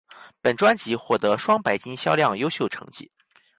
[0.41, 3.11] 本专辑获得双白金销量优秀成绩。